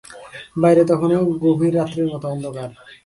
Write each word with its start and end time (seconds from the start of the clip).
বাইরে 0.57 0.83
তখনো 0.91 1.15
গভীর 1.43 1.73
রাত্রির 1.77 2.07
মতো 2.13 2.25
অন্ধকার। 2.27 2.69